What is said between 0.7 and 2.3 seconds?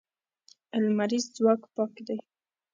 لمریز ځواک پاک دی.